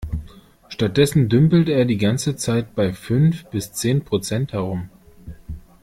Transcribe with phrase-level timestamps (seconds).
[0.67, 4.89] Stattdessen dümpelt er die ganze Zeit bei fünf bis zehn Prozent herum.